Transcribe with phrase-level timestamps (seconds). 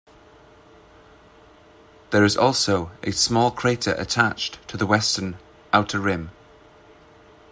[2.09, 5.37] There is also a small crater attached to the western
[5.71, 6.31] outer rim.